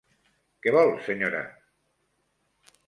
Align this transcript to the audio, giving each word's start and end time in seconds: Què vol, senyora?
Què 0.65 0.73
vol, 0.77 0.95
senyora? 1.09 1.43